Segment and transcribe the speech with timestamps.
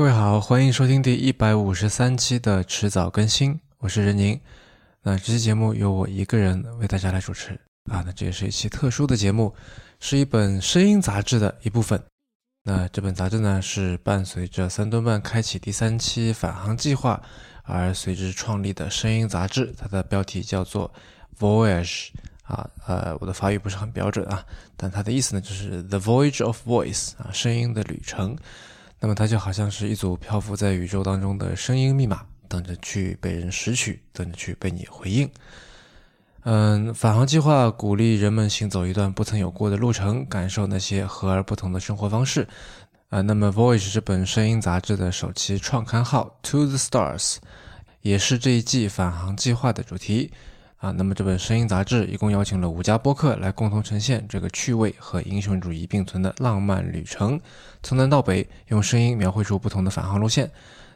[0.00, 4.40] 各位好，欢迎收听第一百五十三期的迟早更新，我是任宁。
[5.02, 7.52] 那这期节目由我一个人为大家来主持
[7.84, 8.02] 啊。
[8.06, 9.54] 那这也是一期特殊的节目，
[10.00, 12.02] 是一本声音杂志的一部分。
[12.62, 17.22] 那这本杂志呢，是伴随着三顿半开启第三期返航计划
[17.64, 20.90] 而随之创立的声音杂志，它的标题叫做
[21.38, 22.08] Voyage
[22.44, 24.42] 啊，呃，我的法语不是很标准啊，
[24.78, 28.34] 但它的意思呢就是 The Voyage of Voice 啊，声音的旅程。
[29.00, 35.28] 那么它就好像是一组漂浮在宇宙当中的声音密码，等着去被人拾取，等着去被你回应。
[36.42, 42.46] 嗯，返航计划鼓励人们行走一段不曾有过的路程，感受那些和而不同的生活方式。
[43.08, 47.34] 啊，那么《Voyage》这本声音杂志的首期创刊号《To the Stars》
[48.02, 50.30] 也是这一季返航计划的主题。
[50.80, 57.38] 啊，那么这本声音杂志一共邀请了五家播客来共同呈现这个趣味和英雄主义并存的浪漫旅程，
[57.82, 60.50] 从南到北用声音描绘出不同的返航路线。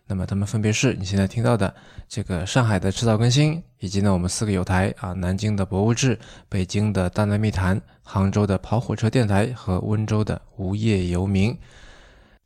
[0.07, 1.75] 那么他们分别是你现在听到的
[2.09, 6.19] 这个上海的赤道更新，以及呢我们四个有台啊，南京的博物志、
[6.49, 11.55] 北京的大内密谈、杭州的跑火车电台和温州的无业游民。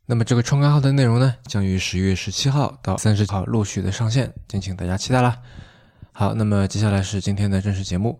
[0.05, 5.37] 那么这个创刊号的内容呢，将于十月十七号到三十号陆续的上线，敬请大家期待啦。
[6.19, 8.19] 好，那么接下来是今天的正式节目。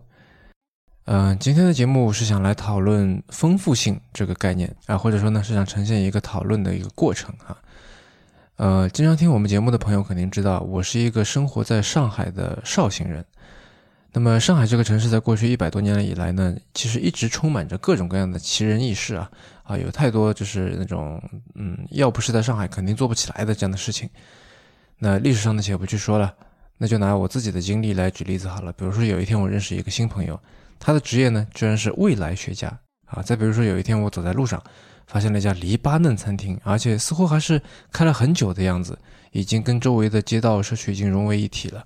[1.04, 7.54] 嗯，今天的节目是想来讨论丰富性这个概念啊，或者说呢是想呈现一个讨论的一个过程哈。
[8.56, 13.22] 呃，经常听我们节目的朋友肯定知道，我是一个生活在上海的绍兴人。
[14.14, 19.30] 那么上海这个城市在过去一百多年以来呢，其实一直充满着各种各样的奇人异事啊
[19.62, 21.22] 啊，有太多就是那种
[21.54, 24.08] 嗯，要不是在上海肯定做不起来的这样的事情。
[24.96, 26.34] 那历史上的且不去说了。
[26.82, 28.72] 那就拿我自己的经历来举例子好了。
[28.72, 30.40] 比如说，有一天我认识一个新朋友，
[30.78, 32.68] 他的职业呢居然是未来学家
[33.04, 33.22] 啊。
[33.22, 34.62] 再比如说，有一天我走在路上，
[35.06, 37.60] 发现了一家黎巴嫩餐厅，而且似乎还是
[37.92, 38.98] 开了很久的样子，
[39.32, 41.84] 已经跟周围的街道社区已经融为一体了。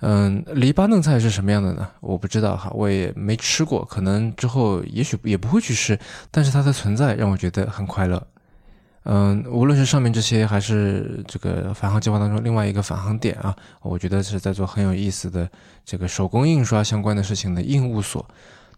[0.00, 1.88] 嗯，黎巴嫩菜是什么样的呢？
[2.00, 5.96] 我不知道哈，我也没吃过，可能之后也许也不会去吃。
[6.32, 8.26] 但是它的存在让我觉得很快乐。
[9.04, 15.48] 嗯，无论是上面这些，还是这个返航计划当中另外一个返航点啊，我觉得是在做很有意思的
[15.84, 18.26] 这个手工印刷相关的事情的印务所，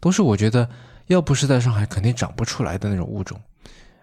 [0.00, 0.69] 都是我觉得
[1.06, 3.41] 要不是在上海肯定长不出来的那种物种。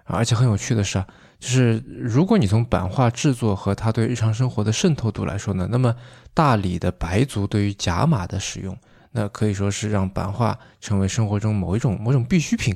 [0.05, 1.07] 而且很有趣的是啊，
[1.39, 5.93] 就是如果你从版画制作和它对日常生活的渗透度来说呢，那么
[6.33, 8.77] 大理的白族对于甲马的使用，
[9.11, 12.75] 那可以说是让版画成为生活中某一种某种必需品。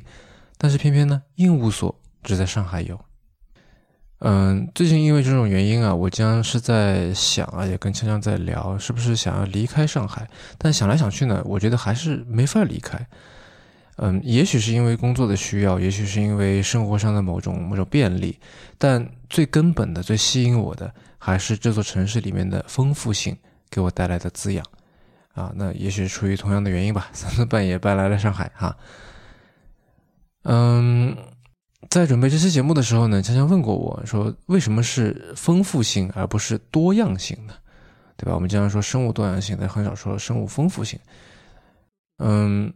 [0.58, 1.94] 但是偏偏呢，印务所
[2.24, 3.00] 只在上海有。
[4.20, 10.28] 嗯，最近因为这种原因啊，我将是在想啊，也跟锵锵在聊，是不是想要离开上海？
[10.58, 13.08] 但想来想去呢，我觉得还是没法离开。
[13.98, 18.40] 嗯，也许是因为工作的需要，也许是因为生活上的某种某种便利，
[18.80, 23.38] 但最根本的、最吸引我的，还是这座城市里面的丰富性
[23.70, 24.66] 给我带来的滋养。
[25.36, 28.76] 啊，那也许出于同样的原因吧，三更半夜搬来了上海哈。
[30.42, 31.16] 嗯。
[31.90, 37.54] 在准备这期节目的时候呢，强强问过我说：“为什么是丰富性而不是多样性呢？
[38.18, 38.34] 对吧？
[38.34, 41.00] 我们经常说生物多样性，但很少说生物丰富性。”
[42.20, 42.74] 嗯，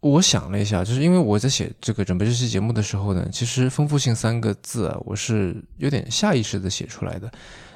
[0.00, 7.30] 我想了一下，就是因为我在写这个准备这期节目的时候呢，其实“丰富性”三个字啊，我是有点下意识的写出来的。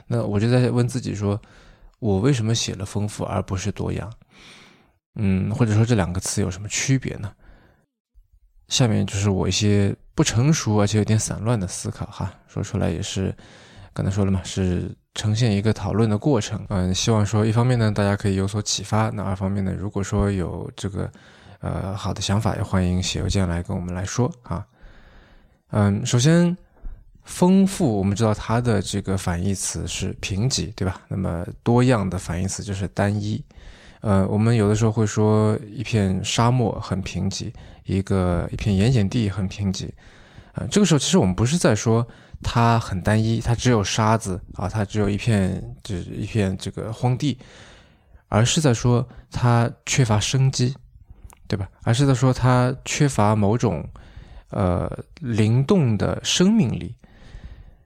[0.07, 1.41] 那我就在问自己说
[2.01, 4.11] ：“我为什么写了丰富而不是多样？”
[5.21, 7.33] 嗯，或者说这两个词有什么区别呢？
[8.69, 13.33] 下面就是我一些不成熟而且有点散乱的思考哈，说出来也是，
[13.93, 16.61] 刚才说了嘛，是呈现一个讨论的过程。
[16.71, 21.09] 嗯，希望说一方面呢，大家可以有所启发；那二方面呢，如果说有这个
[21.61, 24.67] 呃好的想法，也欢迎写邮件来跟我们来说啊。
[25.71, 26.57] 嗯，首先，
[27.23, 31.01] 丰富，我们知道它的这个反义词是贫瘠，对吧？
[31.07, 33.41] 那么多样的反义词就是单一。
[34.01, 37.53] 呃，我们有的时候会说一片沙漠很贫瘠，
[37.89, 39.89] 一个一片盐碱地很贫瘠，
[40.53, 42.07] 啊，这个时候其实我们不是在说
[42.43, 47.39] 它很单一，它只有沙子啊，它只有一片就是一片这个荒地，
[48.29, 50.75] 而是在说它缺乏生机，
[51.49, 51.69] 对吧？
[51.83, 53.83] 而是在说它缺乏某种
[54.51, 54.91] 呃
[55.21, 56.95] 灵动的生命力。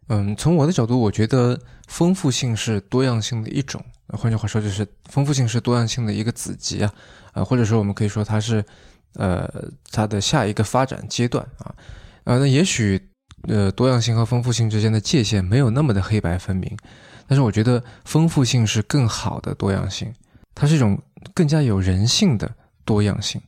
[0.09, 3.83] 嗯，从我的角度，我觉得丰富性是多样性的一种。
[4.09, 6.93] 换句话说，就是丰富性是多样性的一个子集啊，
[7.33, 8.63] 呃，或者说我们可以说它是，
[9.15, 9.49] 呃，
[9.91, 11.75] 它的下一个发展阶段啊，
[12.25, 13.01] 呃，那也许，
[13.49, 16.77] 呃，多样性和丰富性之间的界限没有那么的黑白分明，
[17.27, 20.13] 但是我觉得丰富性是更好的多样性，
[20.55, 21.01] 它是一种
[21.35, 22.51] 更加有人性的
[22.85, 23.41] 多样性，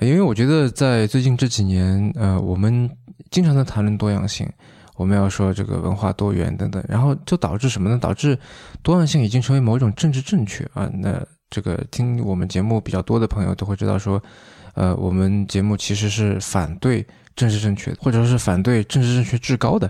[0.00, 2.90] 因为我觉得在最近这几年，呃，我们
[3.30, 4.50] 经常在谈论多样性。
[4.94, 7.98] 我们要说这个文化多元等等，然后就导致什么呢？
[7.98, 8.38] 导致
[8.82, 10.88] 多样性已经成为某种政治正确啊。
[10.92, 11.18] 那
[11.48, 14.22] 这个听我们节目比较多的朋友都会知道说，
[14.74, 19.86] 呃，我们节目其实是反对政治正确，或者说是反对政治正确至高的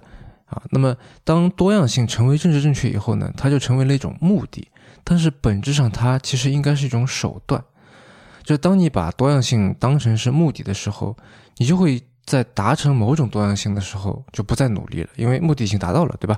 [0.46, 0.62] 啊。
[0.70, 4.67] 那么当多样性成为政治正确以后呢，它就成为了一种目的，
[5.05, 7.62] 但是本质上它其实应该是一种手段。
[8.43, 11.17] 就当你把多样性当成是目的的时候，
[11.58, 16.37] 你就会在达成某种多样性的时候就不再努力了，因为目的已经达到了，对吧？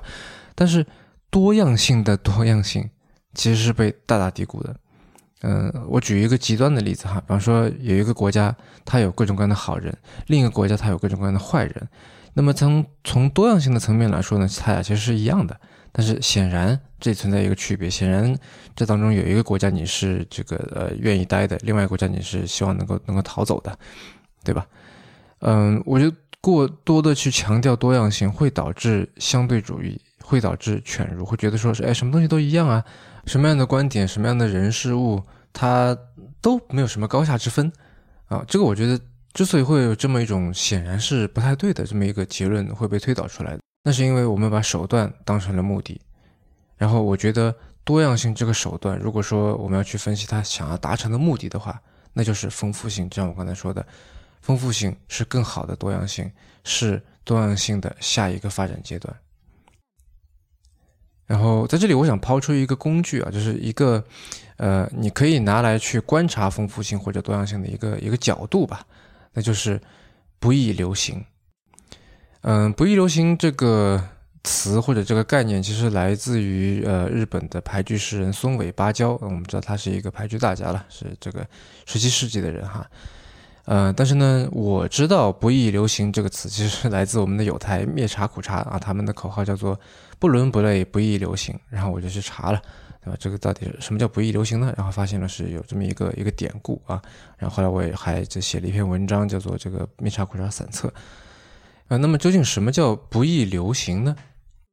[0.53, 0.85] 但是
[1.31, 2.87] 多样性的多样性
[3.33, 4.75] 其实是被大大低估的。
[5.47, 9.95] 嗯，我举一个极端的例子哈，比方说有一个国家它有各种各样的好人，
[10.25, 11.87] 另一个国家它有各种各样的坏人。
[12.33, 15.55] 那么从从多样性的层面来说呢，它俩其实是一样的。
[15.97, 18.35] 但是显然这存在一个区别，显然
[18.75, 23.77] 这当中有一个国家你是这个呃愿意待的，另外一个国家你是希望能够能够逃走的，
[24.43, 24.67] 对吧？
[25.39, 32.83] 嗯，我觉得过多的去强调多样性会导致相对主义，会导致犬儒，会觉得说是哎什么东西都一样啊，
[33.25, 35.23] 什么样的观点，什么样的人事物，
[35.55, 35.97] 它
[36.41, 37.71] 都没有什么高下之分
[38.25, 38.43] 啊。
[38.47, 38.99] 这个我觉得
[39.33, 43.57] 之所以会有这么一种显然是不太对的这么一个结论会被推导出来。
[43.83, 46.01] 那是因为我们把手段当成了目的，
[46.75, 51.79] 然后我觉得多样性这个手段，如果说我们要去分析它想要达成的目的的话，
[52.11, 53.07] 那就是丰富性。
[53.09, 53.85] 就像我刚才说的，
[54.41, 56.31] 丰富性是更好的多样性，
[56.63, 59.15] 是多样性的下一个发展阶段。
[61.27, 64.03] 然后在这里，我想抛出一个工具啊，就是一个
[64.57, 68.85] 呃，你可以拿来去观察丰富性或者多样性的一个一个角度吧，
[69.33, 69.79] 那就是
[70.39, 71.23] 不易流行。
[72.41, 74.01] 嗯，不易流行这个
[74.43, 79.17] 词或者这个概念，其实来自于呃日本的俳句诗人松尾芭蕉。
[79.21, 81.45] 我们知道他是一个俳句大家了，是这个
[81.85, 82.85] 十七世纪的人哈。
[83.65, 89.79] 呃，但是呢，我知道不易流行这个词其实是来自我们的有台灭茶苦茶啊，他们的口号叫做
[90.19, 91.59] 不伦不类不易流行。
[91.71, 92.61] 然后我就去查了，
[93.05, 93.17] 对吧？
[93.19, 94.73] 这个到底什么叫不易流行呢？
[94.75, 97.01] 然后发现了是有这么一个一个典故啊。
[97.37, 100.91] 然后后来我也还就写了一篇文章，叫做这个灭茶苦茶散册。
[101.87, 104.15] 啊，那么究竟什么叫不易流行呢？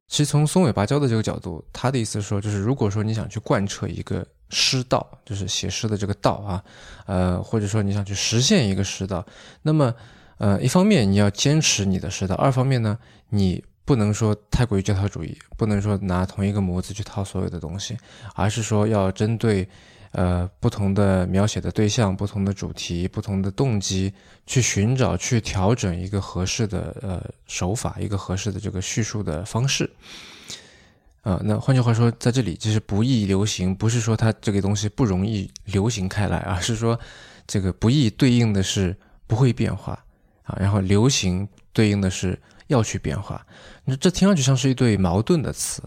[0.08, 6.64] 其实从松尾芭蕉的这个角度，他的意思是说，就是如果说你想去贯彻一个诗道，就是写诗的这个道啊，
[7.06, 9.24] 呃，或者说你想去实现一个诗道，
[9.62, 9.94] 那么，
[10.36, 12.98] 呃，一方面你要坚持你的诗道，二方面呢，
[13.30, 17.96] 你不能说太过于教条主义，不能说拿同一个模子去套所有的东西，
[18.34, 19.68] 而是说要针对。
[20.14, 24.12] 呃，不同的描写的对象，不同的主题，不同的动机，
[24.46, 29.90] 去寻找、去调整一个合适的呃手法，一个合适的这个叙述的方式。
[31.22, 37.00] 啊，那换句话说，在这里就是不易流行，不是说它这个东西不容易流行开来，而是说
[37.46, 38.94] 这个不易对应的是
[39.26, 39.94] 不会变化
[40.42, 43.44] 啊，然后流行对应的是要去变化。
[43.84, 45.82] 那这听上去像是一对矛盾的词。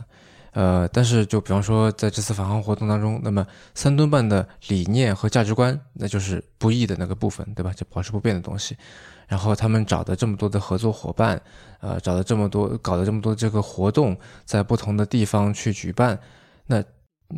[0.52, 7.74] 呃，但是就比方说，在这次返航活动当中，那么三吨半的理念和价值观，那就是不易的那个部分，对吧？
[7.74, 8.78] 就保持不变的东西。
[9.28, 11.42] 然后他们找的这么多的合作伙伴，
[11.82, 16.18] 呃，找的这么多，搞的这么多这个活动，在不同的地方去举办，
[16.66, 16.82] 那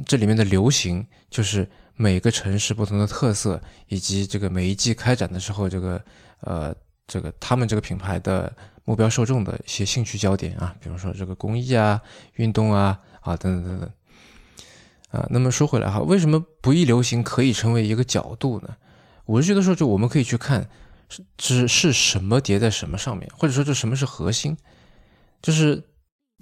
[0.05, 5.99] 这里面的流行，就是每个城市不同的特色，以及这个每一季开展的时候，这个
[6.41, 6.75] 呃，
[7.07, 8.53] 这个他们这个品牌的。
[8.87, 12.01] 目标受众的一些兴趣焦点啊，比如说这个公益啊、
[12.35, 13.91] 运动啊啊等等等等
[15.09, 15.27] 啊。
[15.29, 18.77] 那么说回来哈，为什么不易流行可以成为一个角度呢？
[19.25, 20.69] 我是觉得说，就我们可以去看
[21.09, 24.55] 是是是什么叠在什么上面，或者说这什么是核心？
[25.41, 25.83] 就是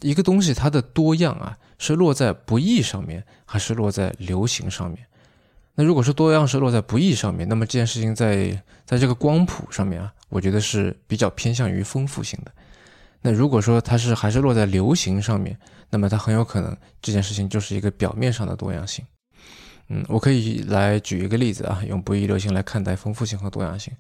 [0.02, 5.08] 一个东西它的多样啊，是落在不易上面，还是落在流行上面？
[5.74, 10.14] 那如果说多样是落在不易上面，那么这件事情在在这个光谱上面啊。
[10.36, 12.52] 我觉得是比较偏向于丰富性的。
[13.22, 15.58] 那如果说它是还是落在流行上面，
[15.90, 19.06] 那么它很有可能这件事情就是一个表面上的多样性。
[19.88, 23.94] 嗯，我可以来举一个例子啊，用不易流行来看待丰富性和多样性。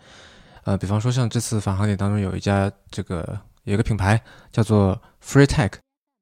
[0.65, 5.69] 呃，比方说像这次返航点当中有一家这个有一个品牌叫做 Free Tech，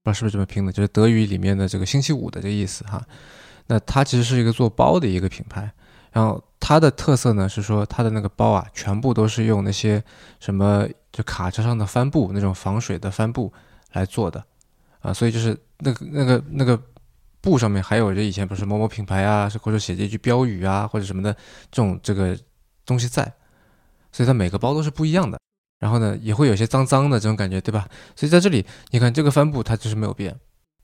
[0.03, 3.03] 不知道是不是这么拼的，就是德语里面的这个星期五的这个意思哈。
[3.65, 5.73] 那它其实是一个做包的一个品牌。
[6.13, 10.01] 然后它的特色呢是说，它的那个包啊，全部都是用那些
[10.39, 13.51] 什么就卡车上的帆布那种防水的帆布
[13.93, 14.45] 来做的，
[14.99, 16.79] 啊，所以就是那个那个那个
[17.41, 21.33] 布上面还有就以前不是某某品牌啊，或者写着一句标语啊或者什么的
[21.71, 22.37] 这种这个
[22.85, 23.23] 东西在，
[24.11, 25.39] 所以它每个包都是不一样的。
[25.79, 27.89] 然后呢，也会有些脏脏的这种感觉，对吧？
[28.15, 30.39] 所以在这里你看这个帆布它就是没有变，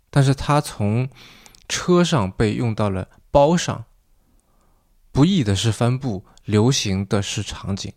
[0.10, 1.08] 但是它从
[1.70, 3.86] 车上被用到了包上。
[5.20, 7.92] 不易的是帆布，流行的是场景，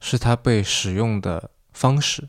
[0.00, 2.28] 是它被使用的方式。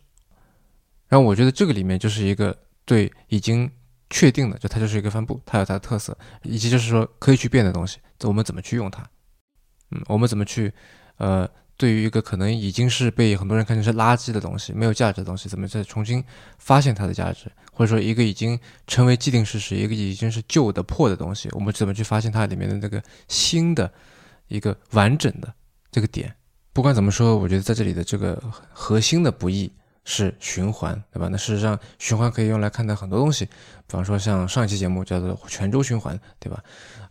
[1.09, 3.69] 然后我觉得这个里面就是一个对已经
[4.09, 9.05] 确定的，就它就是一个帆布，它有它的特色，以及就是说可以去变的东西，我们怎么去用它？
[9.91, 10.71] 嗯，我们怎么去，
[11.17, 16.23] 呃，对于一个可能已经是被很多人看成是垃圾的东西、没有价值的东西，怎么再重新
[16.59, 17.51] 发现它的价值？
[17.73, 23.91] 或者说一个已经成为既定事实、一个已经是旧的破的东西，我们怎么去发现它里面的那个新的
[24.49, 25.51] 一个完整的
[25.89, 26.35] 这个点？
[26.73, 28.37] 不管怎么说，我觉得在这里的这个
[28.73, 29.71] 核心的不易
[30.03, 31.29] 是循环，对吧？
[31.31, 33.51] 那事实上，循环可以用来看待很多东西，比
[33.93, 36.61] 方说像上一期节目叫做泉州循环，对吧？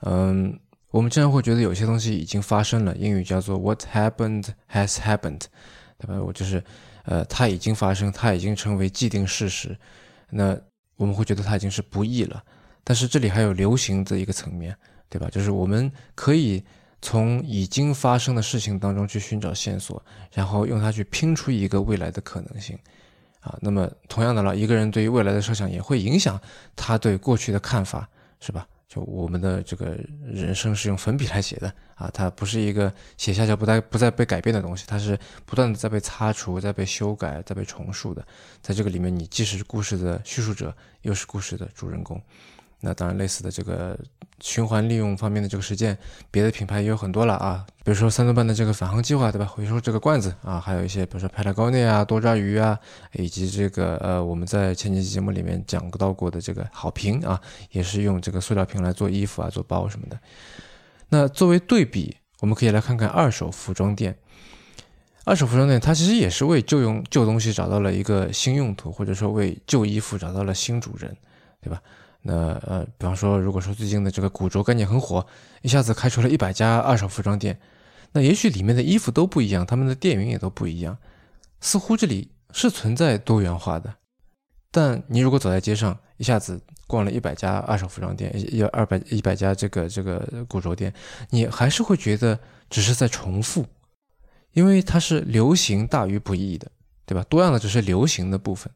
[0.00, 0.58] 嗯。
[0.90, 5.42] 我们经常会觉得有些东西已经发生了，英语叫做 "What happened has happened"，
[5.98, 6.14] 对吧？
[6.18, 6.64] 我就是，
[7.04, 9.76] 呃，它已经发生，它已经成为既定事实。
[10.30, 10.58] 那
[10.96, 12.42] 我们会觉得它已经是不易了。
[12.84, 14.74] 但是这里还有流行的一个层面，
[15.10, 15.28] 对吧？
[15.30, 16.64] 就是我们可以
[17.00, 20.02] 从已经发生的事情当中去寻找线索，
[20.32, 22.78] 然后用它去拼出一个未来的可能性。
[23.40, 26.38] 啊，那么同样的了，一个人对于未来的设想也会影响
[26.74, 28.08] 他对过去的看法，
[28.40, 28.66] 是吧？
[28.88, 38.26] 就我们的这个人生是用粉笔来写的啊，它不是一个写下就不再不再被改变的东西，它是不断的在被擦除、在被修改、在被重塑的。
[38.60, 42.20] 在这个里面，你既是故事的叙述者，又是故事的主人公。
[42.80, 43.98] 那当然，类似的这个
[44.40, 45.98] 循环利用方面的这个实践，
[46.30, 47.66] 别的品牌也有很多了啊。
[47.84, 49.44] 比如说三顿半的这个返航计划，对吧？
[49.44, 52.78] 回收这个罐子啊，还有一些比如说派拉高内啊、多抓鱼啊，
[53.14, 57.40] 以及这个呃我们在前几期节目里面讲到过的这个好评啊，
[57.72, 60.16] 也是用这个塑料瓶来做衣服啊、做包什么的。
[61.08, 64.16] 那作为对比，我们可以来看看二手服装店。
[65.24, 71.14] 二手服装店它其实也是为旧用旧东西找到了一个新用途，或者说为旧衣服找到了新主人，
[71.60, 71.82] 对吧？
[72.20, 75.24] 那呃，比方说，如果说最近的这个古着概念很火，
[75.62, 77.58] 一下子开出了一百家二手服装店，
[78.12, 80.98] 那也许里面的衣服都不一样，他们的店员也都不一样，
[81.60, 83.94] 似乎这里是存在多元化的。
[84.70, 90.92] 但你如果走在街上，一下子逛了一百家二手服装店，一二百一百家这个这个古着店，
[91.30, 93.64] 你还是会觉得只是在重复，
[94.52, 96.70] 因为它是流行大于不易的，
[97.06, 97.24] 对吧？
[97.30, 98.70] 多样的只是流行的部分。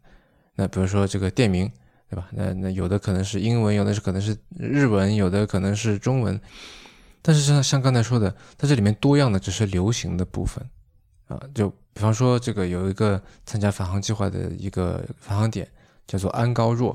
[0.54, 1.70] 那比如说这个店名。
[2.12, 2.28] 对吧？
[2.32, 6.38] 那那有的可能是英文，有的是可能是日文，有的可能是中文。
[7.22, 10.62] 但是像像刚才说的，它这里面多样的只是流行的部分
[11.26, 11.40] 啊。
[11.54, 15.66] 就比方说，这个有一个参加返航计划的一个返航点，
[16.06, 16.94] 叫做安高若，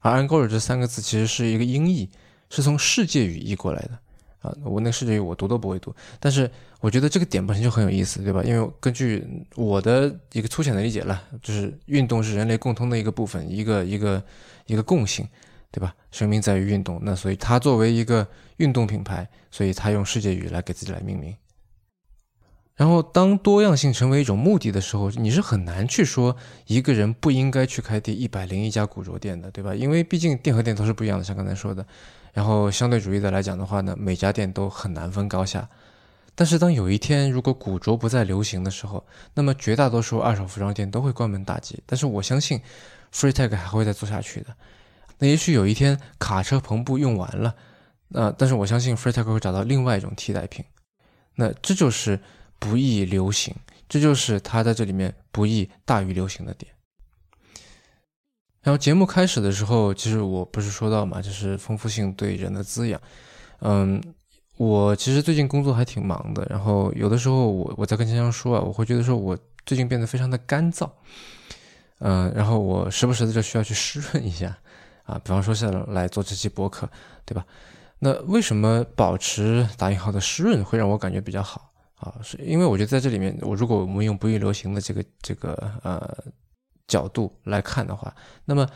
[0.00, 2.10] 而安高若这三个字其实是一个音译，
[2.50, 3.96] 是从世界语译过来的。
[4.40, 6.48] 啊，我那个世界语我读都不会读，但是
[6.80, 8.40] 我觉得这个点本身就很有意思，对吧？
[8.44, 9.26] 因为根据
[9.56, 14.22] 我的一个粗浅的理解了，就是运动是人类共通的一个部分，一个一个
[14.66, 15.26] 一个共性，
[15.72, 15.92] 对吧？
[16.12, 18.24] 生命在于运动，那所以它作为一个
[18.58, 21.34] 运动品牌，所以它用世界语来给自己来命名。
[22.76, 26.36] 然后当多样性成为一种目的的时候，你是很难去说
[26.68, 29.74] 一个人不应该去开第一百零一家古着店的，对吧？
[29.74, 31.84] 因为毕竟店和店都是不一样的，像刚才说的。
[32.38, 35.68] 然后相对主义的来讲的话呢，每家店都很难分高下。
[36.36, 39.04] 但是当有一天如果古着不再流行的时候，
[39.34, 41.82] 那么绝大多数二手服装店都会关门大吉。
[41.84, 42.60] 但是我相信
[43.12, 44.54] ，Freetag 还会再做下去的。
[45.18, 47.56] 那也许有一天卡车篷布用完了，
[48.06, 50.64] 那但是我相信 Freetag 会找到另外一种替代品。
[51.34, 52.20] 那这就是
[52.60, 53.52] 不易流行，
[53.88, 56.70] 这就是它在这里面不易大于流行的点。
[58.68, 63.00] 然后节目开始的时候，其实我不是说到嘛，就是丰富性对人的滋养。
[63.60, 63.98] 嗯，
[64.58, 69.34] 我其实最近工作还挺忙的，然后有的时候我我在跟江江说啊，我会觉得说我
[69.64, 70.86] 最近变得非常的干燥。
[72.00, 74.54] 嗯，然后我时不时的就需要去湿润一下
[75.04, 76.86] 啊，比方说现在来做这期博客，
[77.24, 77.46] 对吧？
[77.98, 82.16] 那为什么保持打引号的湿润会让我感觉比较好啊？
[82.22, 86.14] 是因为我觉得在这里面，我如果我们用不易流行的这个这个呃。
[86.88, 88.12] 角度来看的话，
[88.46, 88.66] 那么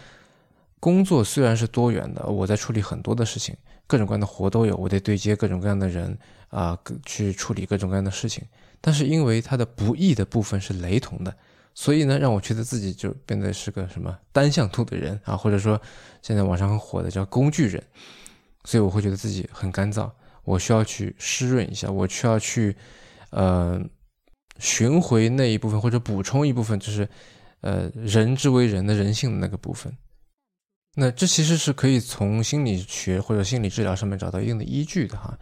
[0.78, 8.44] 工作虽然是多元的，我在处理很多的事情，各种各样的活都有，我得对接各种各样的人啊，去处理各种各样的事情。
[8.82, 11.34] 但是因为它的不易的部分是雷同的，
[11.72, 15.80] 所以呢，让我觉得自己就变得是个什么单向度的人啊，或者说
[16.20, 17.82] 现在网上很火的叫工具人。
[18.64, 20.10] 所以我会觉得自己很干燥，
[20.44, 22.76] 我需要去湿润一下，我需要去
[23.30, 23.80] 呃
[24.58, 27.08] 寻回那一部分或者补充一部分，就是。
[27.62, 29.96] 呃，人之为人的人性的那个部分，
[30.94, 35.38] 那这其实是可以从心理学或者心理治疗上面找到一定的依据的哈。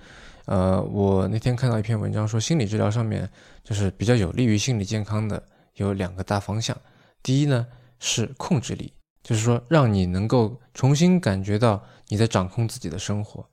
[0.46, 3.28] 呃，我那天看到一篇文章说，心理治疗上面
[3.64, 5.42] 就是比较有利于心理健康的
[5.74, 6.76] 有两个大方向。
[7.22, 7.66] 第一呢
[7.98, 13.48] 是控制力，就是说让你能够重新感觉到你在掌控自己的生活，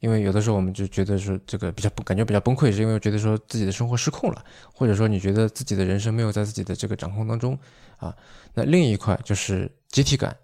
[0.00, 7.56] 因为有的时候我们就觉得说这个比较感觉比较崩溃，是因为觉得说自己的生活失控了，或者说你觉得自己的人生没有在自己的这个掌控当中
[7.98, 8.16] 啊。
[8.54, 10.36] 那另一块就是集体感，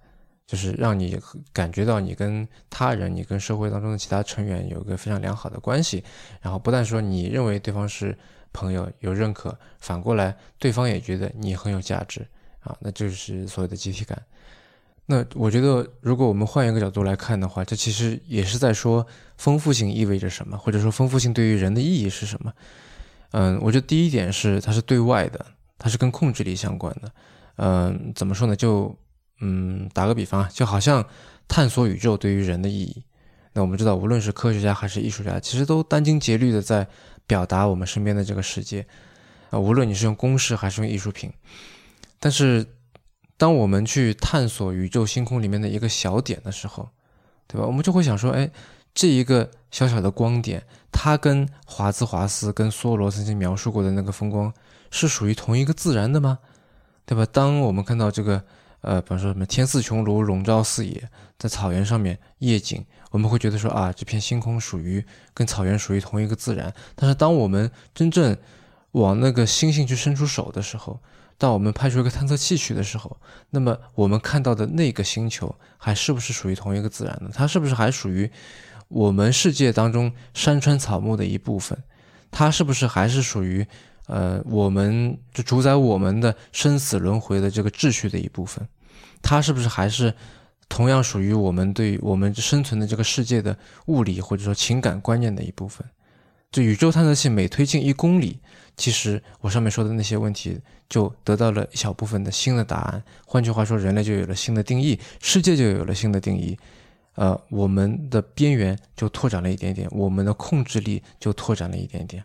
[0.46, 1.18] 就是让你
[1.52, 6.04] 感觉到你跟他人、你跟社会当中的其他成员有一个非常良好的关系，
[6.40, 8.16] 然后不但说你认为对方是
[8.52, 12.26] 朋友有认可，反过来对方也觉得你很有价值
[12.60, 14.22] 啊，那就是所谓的集体感。
[15.08, 19.06] 那我觉得，如果我们换一个角度来看的话，这其实也是在说
[19.38, 22.52] 丰富性意味着什么，或者说丰富性对于人的意义是什么。
[23.30, 25.46] 嗯，我觉得第一点是它是对外的，
[25.78, 27.12] 它是跟控制力相关的。
[27.58, 28.56] 嗯，怎么说呢？
[28.56, 28.98] 就
[29.40, 31.06] 嗯，打个比方，就好像
[31.46, 33.04] 探索宇宙对于人的意义。
[33.52, 36.84] 那我们知道，无论是科学家还是艺术家，其实都殚精竭虑的在
[37.28, 38.84] 表达我们身边的这个世界
[39.50, 41.32] 啊，无论你是用公式还是用艺术品，
[42.18, 42.66] 但是。
[43.36, 46.88] 当我们去探索宇宙星空里面的一个小点的时候，
[47.46, 47.66] 对吧？
[47.66, 48.50] 我们就会想说，哎，
[48.94, 54.52] 这一个小小的光点，它跟华兹华斯、跟梭罗曾经描述过的那个风光
[54.90, 56.38] 是属于同一个自然的吗？
[57.04, 57.26] 对吧？
[57.30, 58.42] 当我们看到这个，
[58.80, 66.72] 呃，比方说什么天似穹庐，笼罩四野，在草原上面夜景，我们会觉得说啊，这片星空属于跟草原属于同一个自然。
[66.94, 68.36] 但是当我们真正
[68.92, 70.98] 往那个星星去伸出手的时候，
[71.38, 73.18] 到我们派出一个探测器去的时候，
[73.50, 77.30] 那么我们看到的那个星球还是不是属于同一个自然呢？
[77.32, 78.30] 它是不是还属于
[78.88, 81.78] 我们世界当中山川草木的一部分？
[82.30, 83.66] 它是不是还是属于
[84.06, 88.66] 呃，我们就主宰我们的生死轮回的这个秩序的一部分？
[89.22, 90.14] 它是不是还是
[90.68, 95.86] 同样属于我们对我们生存的这个世界的物理或者说情感观念的一部分？
[96.52, 98.40] 这宇宙探测器每推进一公里，
[98.76, 103.02] 其实我上面说的那些问题就得到了一小部分的新的答案。
[103.24, 106.58] 换句话说，人类就有了新的定义，世界就有了新的定义。
[107.14, 112.22] 呃，我们的边缘就拓展了一点点，我们的控制力就拓展了一点点，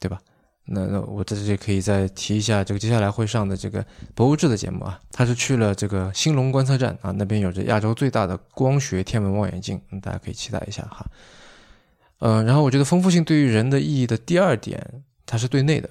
[0.00, 0.18] 对吧？
[0.64, 11.06] 那那我在这里可以再提一下这个接下来会上的这个博物志的节目啊，他是去了这个兴隆观测站啊，那边有着亚洲最大的光学天文望远镜，大家可以期待一下哈。
[12.18, 15.90] 嗯，然后我觉得丰富性对于人的意义的第二点，它是对内的，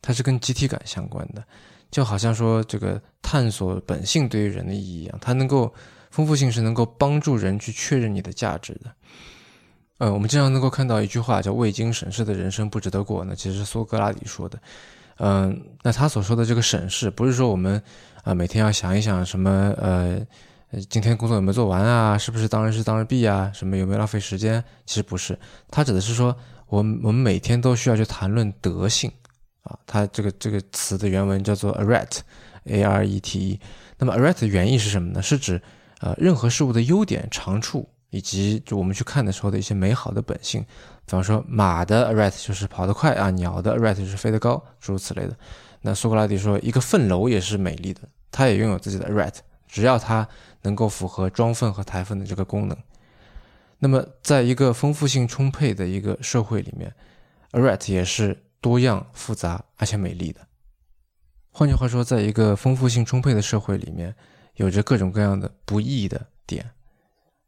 [0.00, 1.44] 它是跟集体感相关的，
[1.90, 5.74] 就好像说这个探索本性对于人的意义一样，它能够
[6.10, 8.94] 丰富性是能够帮助人去确认你的价值的。
[9.98, 14.58] 呃，我们经常能够看到一句话叫“未经审视的人生不值得过”，那其实是苏格拉底说的。
[15.18, 17.82] 嗯，那他所说的这个审视，不是说我们
[18.22, 20.24] 啊每天要想一想什么呃。
[20.90, 22.18] 今天工作有没有做完啊？
[22.18, 23.48] 是不是当日事当日毕啊？
[23.54, 24.60] 什么有没有浪费时间？
[24.84, 25.38] 其实不是，
[25.70, 26.36] 他指的是说，
[26.74, 29.10] 我我们每天都需要去谈论德性
[29.62, 29.78] 啊。
[29.86, 33.60] 它这个这个词的原文叫做 aret，a r e t e。
[33.98, 35.22] 那么 aret 的原意是什么呢？
[35.22, 35.60] 是指
[36.00, 40.60] 呃任何事物的优点、长处，以及就我们去看的时候的一些美好的本性。
[41.06, 45.36] 比方说马的 aret 就是跑得快啊，鸟的 aret 就是飞得高，诸如此类的。
[45.82, 49.34] 那苏格拉底说，一个粪楼也是美丽的，它也拥有自己的 aret，
[49.68, 50.26] 只要它。
[50.66, 52.78] 能够符合装粪和抬粪的这个功能，
[53.84, 56.90] 那么在一个丰富性充沛的一个社会里面
[57.52, 60.40] ，arete 也是多样复杂而且美丽的。
[61.50, 64.16] 换句话说，在一个丰富性充沛的社会里面，
[64.54, 66.70] 有着各种各样的不易的点。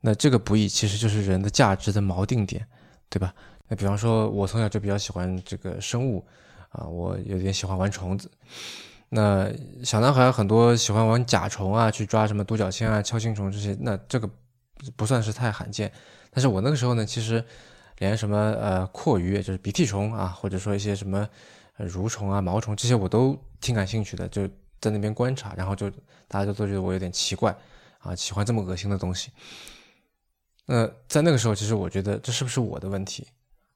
[0.02, 2.68] 那这个不易其实就是人的价值的锚定点，
[3.08, 3.32] 对吧？
[3.68, 6.22] 那比方说，我从小就比较喜欢这个生物
[6.68, 8.30] 啊，我有点喜欢玩虫子。
[9.08, 9.50] 那
[9.82, 14.28] 小男孩很多喜欢玩甲虫啊，去抓什么独角仙啊、锹形虫这些，那这个
[14.96, 15.90] 不算是太罕见。
[16.36, 17.42] 但是我那个时候呢，其实
[17.96, 21.26] 连什么呃蛞蝓，就是鼻涕虫啊，或者说一些什么
[21.78, 24.46] 蠕虫啊、毛虫这些，我都挺感兴趣的，就
[24.78, 25.90] 在那边观察，然后就
[26.28, 27.56] 大家都觉得我有点奇怪
[28.00, 29.30] 啊，喜欢这么恶心的东西。
[30.66, 33.26] 那在那个时候，其实我觉得这是不是我的问题？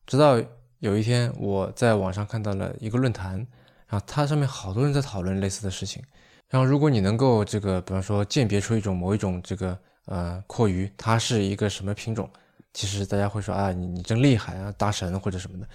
[0.07, 0.38] 直到
[0.81, 3.46] 有一天我在网上看到了一个论坛。
[3.90, 6.01] 然后它上面好多人在讨论类似的事情，
[6.49, 12.31] 然后如果你能够这个，比方说鉴别出一种某一种这个呃蛞蝓，它是一个什么品种，
[12.72, 15.66] 其实大家会说啊，你你真厉害啊，大神或者什么的。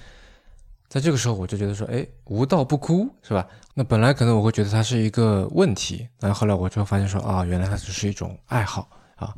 [0.87, 3.45] 在这个时候，我就觉得说，哎，无道不哭，是吧？
[3.73, 9.35] 那本来可能我会觉得它是一个问题，但后来我就发现说，啊，原来它只是一种爱好啊。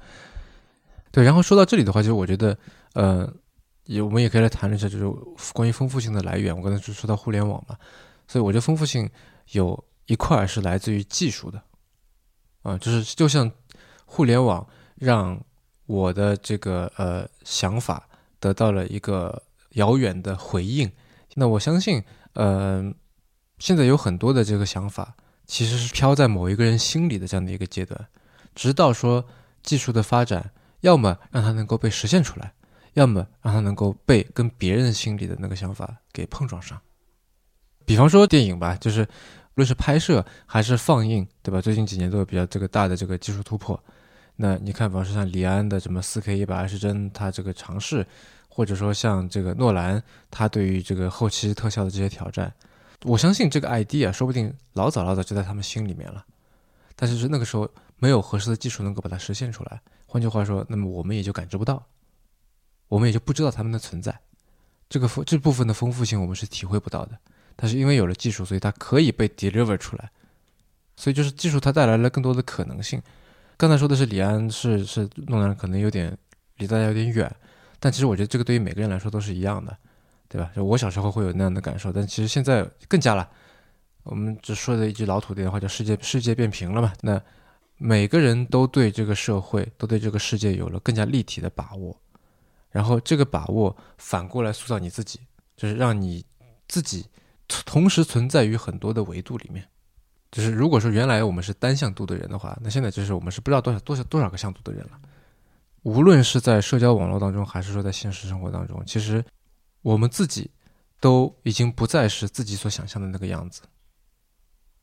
[1.10, 2.56] 对，然后说到这里的话，其实我觉得，
[2.94, 3.34] 呃，
[3.86, 6.56] 也我们也可以来谈论一下，就是关于丰富性的来源。
[6.56, 7.76] 我刚才就说到互联网嘛。
[8.28, 9.10] 所以我觉得丰富性
[9.52, 11.64] 有一块是来自于技术的，
[12.62, 13.50] 啊，就是就像
[14.06, 15.42] 互联网让
[15.88, 18.08] 我的这个呃想法
[18.40, 20.92] 得到了一个遥远的回应。
[21.34, 22.94] 那我相信，呃，
[23.58, 28.08] 现在有很多的这个想法其实是飘在某一个人心里的这样的一个阶段，
[28.54, 29.26] 直到说
[29.64, 32.54] 技术的发展，要么让它能够被实现出来，
[32.94, 36.80] 要么让它能够被跟别人心里的那个想法给碰撞上。
[37.86, 39.08] 比方说电影吧，就是无
[39.58, 41.62] 论是拍摄还是放映，对吧？
[41.62, 43.82] 最近几年都有比较这个大的这个技术突破。
[44.40, 48.06] 那你看，比方说像李安的什么四 K 一百二十帧，他这个尝试，
[48.48, 52.54] 或者说像这个诺兰，他对于这个后期特效的这些挑战，
[53.04, 56.24] 我相信这个 ID 啊，说不定老早老早就在他们心里面了，
[56.96, 59.82] 但是是那个时候没有合适的技术能够把它实现出来。
[60.06, 61.84] 换句话说，那么我们也就感知不到，
[62.88, 64.20] 我们也就不知道他们的存在，
[64.88, 67.18] 这个丰这部分的丰富性我们是体会不到的。
[67.56, 70.12] 但是因为有了技术，所以它可以被 deliver 出来，
[70.96, 73.02] 所以就是技术它带来了更多的可能性。
[73.58, 76.16] 刚才说的是李安是是诺兰，可能有点
[76.58, 77.36] 离大家有点远，
[77.80, 79.76] 但其实我觉得这个对于每个人来说都是一样的，
[80.30, 80.52] 对吧？
[80.56, 83.28] 就我小时候会有那样的感受，但其实现在更加了。
[84.04, 86.94] 我们只说的一句老土的话叫“世界世界变平了”嘛。
[87.02, 87.22] 那
[87.78, 92.00] 每个人都对这个社会、都对这个世界有了更加立体的把握，
[92.70, 95.20] 然后这个把握反过来塑造你自己，
[95.58, 96.24] 就是让你
[96.68, 97.06] 自己
[97.48, 99.68] 同时存在于很多的维度里面。
[100.30, 105.00] 就是如果说原来我们是单向度的人的话，那现在就是我们是不知道多少多少多少个向度的人了。
[105.84, 109.24] 无论是在社交网络当中，还是说在现实生活当中，其实
[109.82, 110.52] 我们自己
[111.00, 113.62] 都已经不再是自己所想象的那个样子。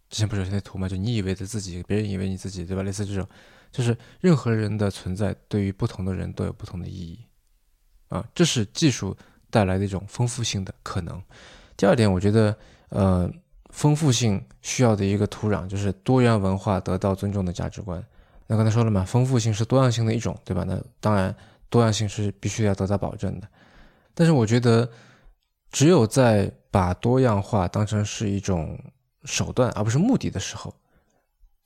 [0.08, 2.82] 之前不是有些图吗，就你以为的自己，别人以为你自己，对吧？
[2.82, 3.28] 类似这种，
[3.70, 7.18] 就是任何人的存在对于不同的人都有不同的意义
[8.08, 9.14] 啊，这是技术
[9.50, 11.22] 带来的一种丰富性的可能。
[11.76, 12.56] 第二点，我觉得
[12.88, 13.30] 呃。
[13.74, 18.02] 丰富性需要的一个土壤，就是多元文化得到尊重的价值观。
[18.46, 20.62] 那刚才说了嘛，丰富性是多样性的一种，对吧？
[20.64, 21.34] 那当然，
[21.68, 23.48] 多样性是必须要得到保证的。
[24.14, 24.88] 但是我觉得，
[25.72, 28.78] 只有在把多样化当成是一种
[29.24, 30.72] 手段而不是目的的时候，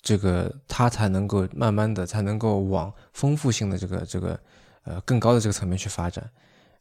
[0.01, 4.41] 这个它才能够慢慢的才能够往丰富性的这个这个
[4.85, 6.29] 呃更高的这个层面去发展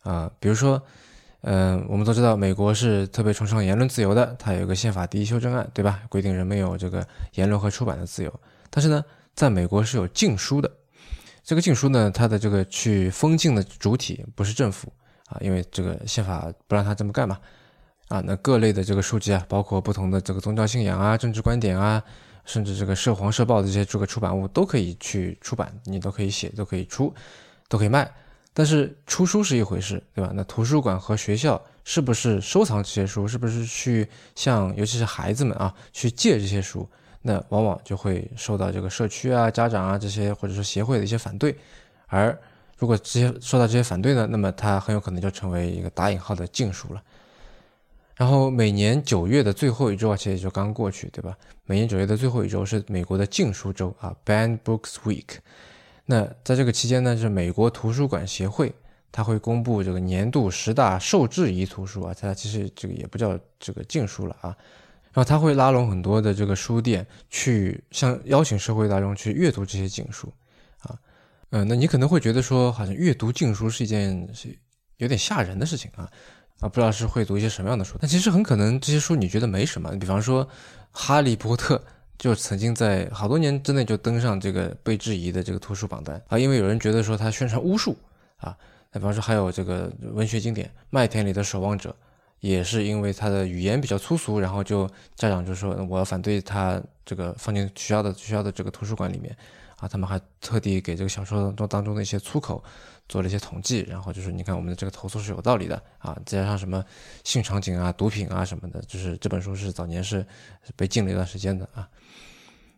[0.04, 0.82] 啊，比如说。
[1.50, 6.02] 嗯，我们都知道美国是特别崇尚言论自由的，它有一个宪法第一修正案，对吧？
[6.10, 8.40] 规定人们有这个言论和出版的自由。
[8.70, 9.02] 但是呢，
[9.34, 10.70] 在美国是有禁书的。
[11.46, 14.92] 这个禁书呢，它的这个去封禁的主体不是政府
[15.28, 17.40] 啊，因为这个宪法不让他这么干嘛。
[18.10, 22.04] 啊，那各类的这个书籍啊，包括不同的这个宗教信仰啊、政治观点啊，
[22.44, 27.16] 甚至这个涉黄涉暴的这些这个出版物都可以去出版，你都可以写，都可以出，
[27.70, 28.12] 都可以卖。
[28.58, 30.32] 但是出书是一回事，对吧？
[30.34, 33.28] 那图书馆和学校是不是收藏这些书？
[33.28, 36.90] 是不是去向尤其是孩子们啊去借这些书？
[37.22, 41.56] 那往往就会受到这个社区啊、家长啊这些或者说协会的一些反对。
[42.08, 42.36] 而
[42.80, 47.04] 如果这些受到这些反对呢，那么它很有可能就成为一个打引号的禁书了。
[48.16, 51.38] 然后每年九月的最后一周啊，其实也就刚过去，对吧？
[51.66, 55.38] 每年九月的最后一周是美国的禁书周啊，Ban Books Week。
[56.10, 58.74] 那在这个期间呢，是美国图书馆协会，
[59.12, 64.56] 它会公布这个年度十大受质疑图书啊，它其实这个也不叫这个禁书了啊，
[65.12, 70.32] 然后它会拉拢很多的这个书店去向邀请社会大众去阅读这些禁书
[70.80, 70.96] 啊，
[71.50, 74.58] 嗯，那你可能会觉得说，好像阅读禁书是一件是
[74.96, 76.10] 有点吓人的事情啊，
[76.62, 80.46] 啊，不知道是会读一些什么样的书，但其实很可能这些书你觉得没什么，比方说
[80.90, 81.76] 《哈利波特》。
[82.18, 87.96] 就曾经在好多年之内就登上这个被质疑的这个图书榜单啊，因为有人觉得说他宣传巫术
[88.38, 88.58] 啊，
[88.92, 91.90] 那比方说还有这个文学经典《麦田里的守望者》，
[92.40, 99.36] 也是因为他的语言比较粗俗，然后就家长就说我要反对他这个放进学校的学校的这个图书馆里面
[99.78, 102.64] 啊，他们还特地给这个小说当中当中的一些粗口。
[103.10, 106.84] 做了一些统计，然后就是你看我们的这个投诉是有道理的啊，再加上什么
[107.24, 110.26] 性场景啊、毒品啊什么的，就是这本书是早年是
[110.76, 111.88] 被禁了一段时间的啊。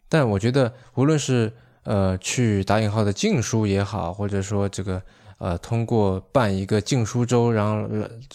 [0.10, 5.02] 但我觉得，无论是呃去打引号的禁书也好，或者说这个
[5.38, 7.88] 呃通过办一个禁书周，然后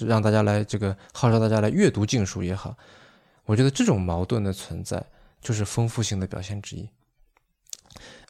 [0.06, 2.76] 让大家来这个号召大家来阅读禁书也好，
[3.44, 5.04] 我觉得这种矛盾的存在
[5.40, 6.88] 就是丰富性的表现之一。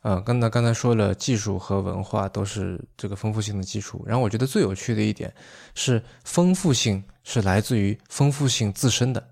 [0.06, 4.04] 嗯，刚才刚才说了，技术和文化都是这个丰富性的基础。
[4.06, 5.32] 然后我觉得最有趣的一点
[5.74, 9.28] 是，丰富性是来自于丰富性自身的。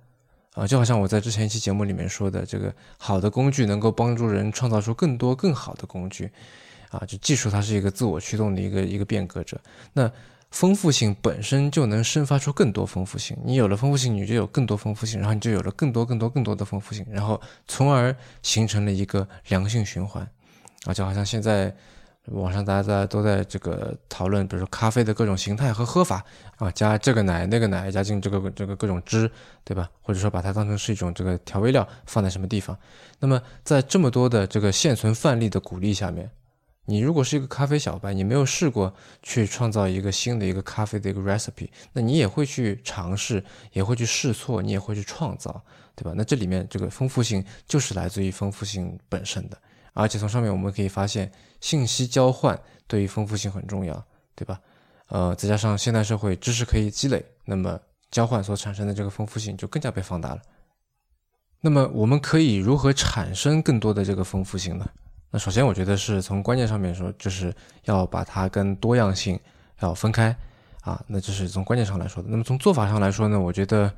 [0.55, 6.31] 啊，就好像我在之前一期节目里面说的，这个好的工具能够帮助人创造出更多更好的工具。
[6.91, 9.59] 啊，就技术它是一个自我驱动的一个一个变革者。
[9.95, 10.13] 那
[10.51, 13.35] 丰富性本身就能生发出更多丰富性。
[13.43, 20.23] 你有了丰富性，你就有更多丰富性，然后你就有了更多更多更多的丰富性，然后从而形成了一个良性循环。
[20.85, 21.75] 啊，就好像现在
[22.27, 26.25] 网上大家在都在这个讨论，比如说咖啡的各种形态和喝法
[26.57, 29.29] 啊，加这个奶那个奶，加进这个这个各种汁，
[29.65, 29.91] 对吧？
[30.01, 32.79] 或者说把它当成是一种这个调味料放在什么地方？
[33.19, 36.31] 那么在这么多的这个现存范例的鼓励下面，
[36.85, 45.61] 你如果是一个咖啡小白，你没有试过去创造一个新的一个咖啡的一个 recipe，那你也会去尝试，也会去试错，你也会去创造，
[45.97, 46.13] 对吧？
[46.17, 49.59] 那这里面这个丰富性就是来自于丰富性本身的，
[49.93, 54.61] 而且从上面我们可以发现，信息交换对于丰富性很重要，对吧？
[55.09, 57.79] 呃，再加上现代社会知识可以积累，那么
[58.11, 60.41] 交换所产生的这个丰富性就更加被放大了。
[61.61, 64.89] 那么我们可以如何产生更多的这个丰富性呢？
[65.31, 69.39] 那首先，我觉得是从观念上面说，就是要把它跟多样性
[69.81, 70.35] 要分开
[70.81, 71.03] 啊。
[71.07, 72.29] 那这是从观念上来说的。
[72.29, 73.91] 那么从做法上来说呢，我觉得，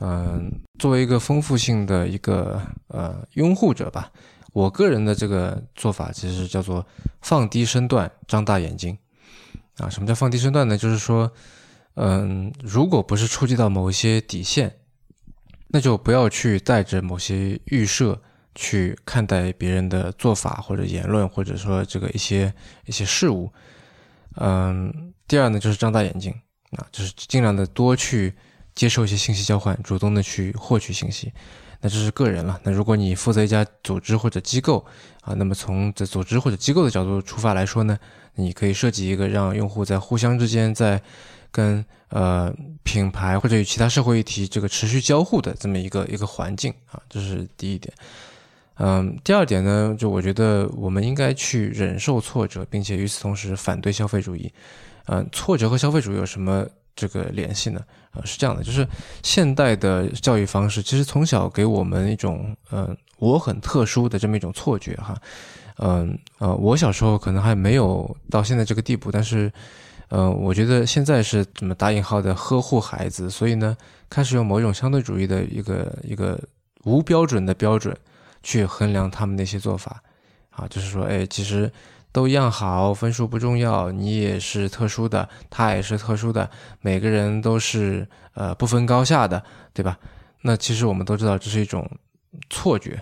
[0.00, 4.10] 嗯，作为一个丰富性的一个呃拥护者吧，
[4.52, 6.86] 我个人的这个做法其实叫做
[7.22, 8.96] 放低身段，张大眼睛
[9.78, 9.88] 啊。
[9.88, 10.76] 什么叫放低身段呢？
[10.76, 11.30] 就是说，
[11.94, 14.76] 嗯，如果不是触及到某些底线，
[15.68, 18.20] 那就不要去带着某些预设。
[18.52, 22.52] 去看待别人的做法或者言论，或者说这个一些
[22.84, 23.50] 一些事物，
[24.34, 26.34] 嗯，第二呢就是张大眼睛
[26.72, 28.34] 啊，就是尽量的多去
[28.74, 31.32] 接受一些信息交换，主动的去获取信息，
[31.80, 32.60] 那这是个人了。
[32.62, 34.84] 那如果你负责一家组织或者机构
[35.22, 37.98] 啊，那么从这组织或者机构的角度出发来说呢，
[38.34, 41.00] 你可以设计一个让用户在互相之间在
[41.50, 47.92] 跟呃品牌或者与其他社会议题这个持续交互的这么一个一个环境啊，这是第一点。
[48.82, 54.50] 嗯，第二点呢，就我觉得我们应该去忍受挫折，并且与此同时反对消费主义。
[55.06, 56.66] 嗯，挫折和消费主义有什么
[57.00, 57.80] 这个联系呢？
[58.12, 58.86] 呃，是这样的，就是
[59.22, 65.16] 现代的教育方式其实从小给我们一种嗯我很特殊的这么一种错觉哈。
[65.78, 69.50] 嗯呃，我小时候可能还没有到现在这个地步，但是
[70.08, 73.74] 呃，我觉得现在是怎么打引号的呵护孩子，所以呢，
[74.10, 76.38] 开始用某一种相对主义的一个一个
[76.84, 77.96] 无标准的标准。
[78.42, 80.02] 去衡量他们那些做法，
[80.48, 81.70] 啊，就是说，哎，其实
[82.12, 89.42] 都一样好，分数不重要，你也是特殊的，他也是特殊的，每个人都是呃不分高下的，
[89.72, 89.98] 对吧？
[90.42, 91.88] 那其实我们都知道这是一种
[92.48, 93.00] 错觉，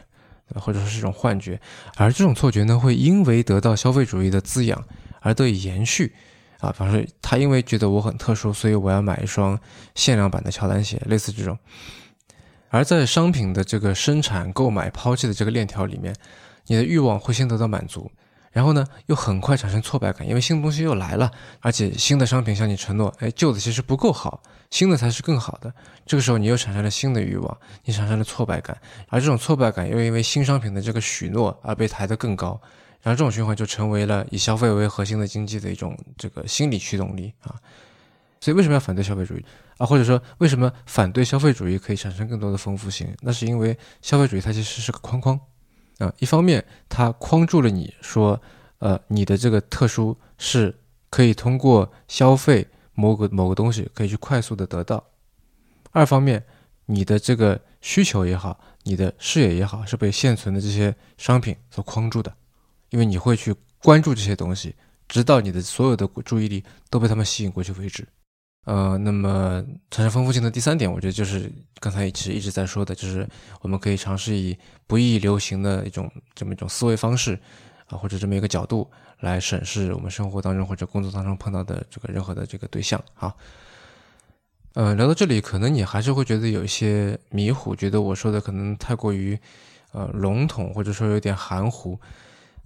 [0.56, 1.60] 或者说是一种幻觉，
[1.96, 4.84] 而这种错觉呢，会因为得到消费主义的滋养
[5.20, 6.14] 而得以延续，
[6.60, 9.58] 啊，比方说他因为觉得我很特殊，所以我要买一双
[9.94, 11.58] 限量版的乔丹鞋，类似这种。
[12.70, 16.14] 而在商品的这个生产、购买、抛弃的这个链条里面，
[16.66, 18.10] 你的欲望会先得到满足，
[18.58, 25.72] 然后呢，又很快产生挫败感，因为新的东西又来了，而且新的商品向你承诺，哎，旧的其实不够好，新的才是更好的。
[26.04, 28.76] 这个时候你又产生了新的欲望，你产生了挫败感，
[29.10, 32.60] 而这种挫败感又因为新商品的这个许诺而被抬得更高，
[33.00, 37.54] 然后这种循环就成为了以消费为核心的经济的一种这个心理驱动力啊。
[38.40, 39.44] 所以为什么要反对消费主义
[39.76, 39.86] 啊？
[39.86, 43.14] 或者说为什么反对消费主义可以产生更多的丰富性？
[43.20, 45.38] 那是因为消费主义它其实是个框框
[45.98, 46.12] 啊。
[46.18, 48.40] 一方面它框住了你说，
[48.78, 50.74] 呃，你的这个特殊是
[51.10, 54.98] 可以通过消费某个某个东西可以去快速的得到；
[55.92, 56.44] 二方面
[56.86, 62.34] 你的这个需求也好，你的视野也好，是被现存的这些商品所框住的，
[62.90, 64.74] 因为你会去关注这些东西，
[65.06, 68.06] 直到你的所有的注意力都被他们吸引过去为止。
[68.68, 71.50] 呃，那么产生丰富性的第三点，我觉得就是
[71.80, 73.26] 刚才其实一直在说的，就是
[73.62, 74.54] 我们可以尝试以
[74.86, 77.32] 不易流行的一种这么一种思维方式
[77.86, 78.86] 啊，或者这么一个角度
[79.20, 83.02] 来审视我们生活当中或者工作当中碰到的这个任何的这个对象。
[83.14, 83.34] 好，
[84.74, 89.38] 呃，聊到这里，可能你还是会觉得有一些迷糊，觉得我说的可能太过于
[89.92, 91.98] 呃笼统，或者说有点含糊。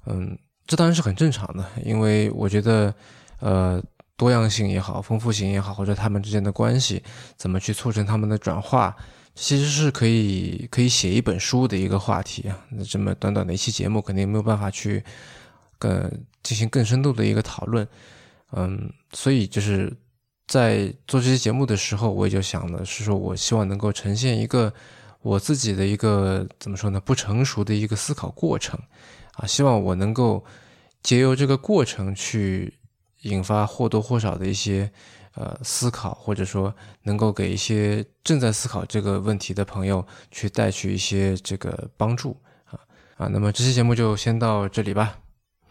[0.07, 0.37] 嗯，
[0.67, 2.93] 这当然是很正常的，因为我觉得
[3.39, 3.81] 呃。
[4.23, 7.03] 多样性也好，丰富性也好，或者他们之间的关系
[7.37, 8.97] 怎么去促成他们的转化，
[9.35, 12.57] 其实是可以可以写一本书的一个话题啊。
[12.71, 15.03] 那这么短短的一期节目，肯定没有办法去
[15.77, 16.09] 更
[16.45, 17.85] 进行更深度的一个讨论。
[18.53, 19.93] 嗯，所以就是
[20.47, 24.73] 在做这期节目的时候，我也就想的是说，我希望能够呈现一个
[25.23, 28.79] 我自己的一个怎么说呢，不成熟的一个思考过程
[29.35, 30.45] 啊，希望我能够
[31.03, 32.73] 借由这个过程去。
[33.23, 34.91] 引发或多或少的一些
[35.35, 42.79] 呃思考，或者说能够给一些正在思考这个问题的朋友去带去一些这个帮助啊
[43.17, 43.29] 啊！
[43.29, 45.19] 那么这期节目就先到这里吧。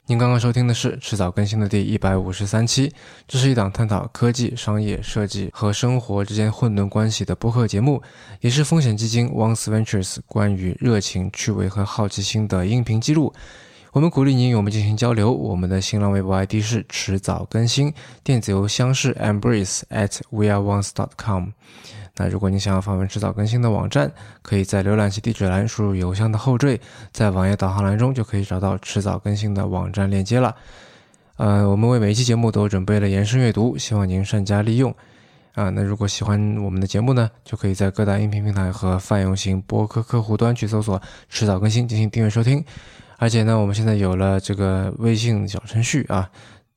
[0.08, 2.92] 您刚刚收听的是迟早更新的第一百五十三期，
[3.28, 8.02] 这是一档探讨科技、商业、设计和生活之间混沌关系的播客节目，
[8.42, 13.32] 也是风险基金 Once Ventures 关于热情、趣味和好奇心的音频记录。
[13.94, 15.34] 我们鼓励您与我们进行交流。
[15.34, 21.50] 我们的新浪微博 ID 是迟早更新，电子邮箱是 embrace at weareones.com。
[22.16, 24.10] 那如果你想要访问迟早更新的网站，
[24.42, 26.80] 可以在浏览器地址栏输入邮箱的后缀，
[27.12, 30.56] 在网页导航栏中就可以找到迟早更新的网站链接了。
[31.36, 34.96] 呃，我们为每一期节目都准备了延伸阅读，希望您善加利用。
[35.54, 42.64] 啊，那如果喜欢我们的节目呢，就可以在各大音频平台和泛用型播客客户端去搜索“迟早更新”进行订阅收听。
[43.22, 46.28] 而且呢，我们现在有了这个微信小程序啊，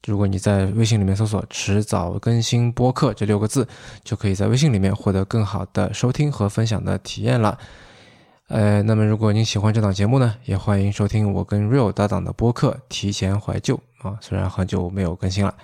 [0.07, 3.67] 如果你在微信里面搜索“迟早更新播客”这六个字，
[4.03, 7.59] 就可以在微信里面获得更好的收听和分享的体验了。
[8.49, 15.55] 呃，那么如果您喜欢这档节目呢，也欢迎收听我跟 Real 搭档的播客《提前怀旧》啊，虽然很久没有更新了。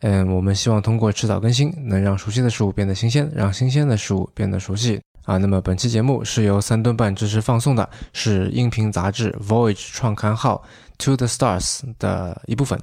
[0.00, 5.36] 嗯，我们希望通过迟早更新，能让熟悉的事物变得新鲜，让新鲜的事物变得熟悉啊。
[5.36, 10.64] 那么本期节目是由三吨半支持放送的，是音频杂志《Voyage》创刊号
[11.04, 12.80] 《To the Stars》的一部分。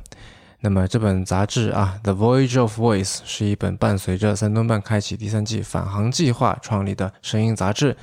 [0.59, 7.97] 那么这本杂志啊，《The Voyage of Voice》是一本伴随着三吨半开启第三季返航计划创立的声音杂志。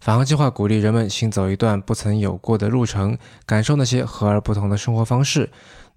[0.00, 5.50] 返航计划鼓励人们行走一段不曾有过的路程，感受那些和而不同的生活方式。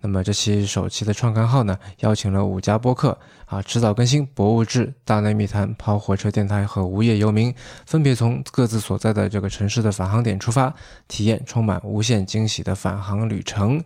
[0.05, 10.73] 那么这期首期的创刊号呢，邀请了五家播客啊，迟早更新、博物志、大内密谈、跑火车电台和无业游民，分别从各自所在的这个城市的返航点出发，
[11.07, 13.81] 体验充满无限惊喜的返航旅程。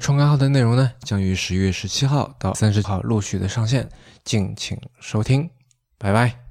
[0.00, 3.88] 创刊号的内容呢，将于十月十七号到三十号陆续的上线，
[4.24, 5.48] 敬请收听，
[5.96, 6.41] 拜拜。